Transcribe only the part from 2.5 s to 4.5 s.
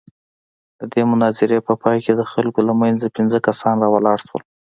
له منځه پينځه کسان راولاړ سول.